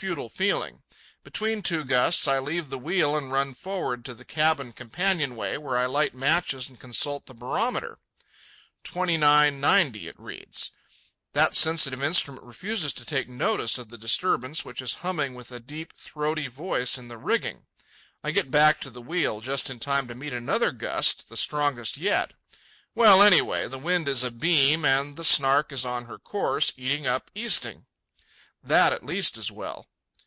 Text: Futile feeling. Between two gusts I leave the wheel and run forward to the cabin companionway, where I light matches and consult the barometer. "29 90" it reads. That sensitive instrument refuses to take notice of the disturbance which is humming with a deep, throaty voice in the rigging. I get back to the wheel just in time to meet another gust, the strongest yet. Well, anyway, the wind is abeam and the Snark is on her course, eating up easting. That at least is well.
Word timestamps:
Futile 0.00 0.30
feeling. 0.30 0.82
Between 1.24 1.60
two 1.60 1.84
gusts 1.84 2.26
I 2.26 2.38
leave 2.38 2.70
the 2.70 2.78
wheel 2.78 3.14
and 3.14 3.30
run 3.30 3.52
forward 3.52 4.02
to 4.06 4.14
the 4.14 4.24
cabin 4.24 4.72
companionway, 4.72 5.58
where 5.58 5.76
I 5.76 5.84
light 5.84 6.14
matches 6.14 6.70
and 6.70 6.80
consult 6.80 7.26
the 7.26 7.34
barometer. 7.34 7.98
"29 8.82 9.60
90" 9.60 10.08
it 10.08 10.18
reads. 10.18 10.70
That 11.34 11.54
sensitive 11.54 12.02
instrument 12.02 12.44
refuses 12.44 12.94
to 12.94 13.04
take 13.04 13.28
notice 13.28 13.76
of 13.76 13.90
the 13.90 13.98
disturbance 13.98 14.64
which 14.64 14.80
is 14.80 14.94
humming 15.04 15.34
with 15.34 15.52
a 15.52 15.60
deep, 15.60 15.92
throaty 15.94 16.46
voice 16.48 16.96
in 16.96 17.08
the 17.08 17.18
rigging. 17.18 17.66
I 18.24 18.30
get 18.30 18.50
back 18.50 18.80
to 18.80 18.88
the 18.90 19.02
wheel 19.02 19.42
just 19.42 19.68
in 19.68 19.78
time 19.78 20.08
to 20.08 20.14
meet 20.14 20.32
another 20.32 20.72
gust, 20.72 21.28
the 21.28 21.36
strongest 21.36 21.98
yet. 21.98 22.32
Well, 22.94 23.22
anyway, 23.22 23.68
the 23.68 23.78
wind 23.78 24.08
is 24.08 24.24
abeam 24.24 24.86
and 24.86 25.16
the 25.18 25.24
Snark 25.24 25.70
is 25.72 25.84
on 25.84 26.06
her 26.06 26.18
course, 26.18 26.72
eating 26.78 27.06
up 27.06 27.30
easting. 27.34 27.84
That 28.62 28.92
at 28.94 29.04
least 29.04 29.36
is 29.38 29.50
well. 29.50 29.86